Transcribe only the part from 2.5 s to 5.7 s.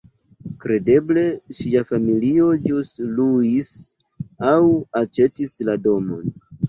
ĵus luis aŭ aĉetis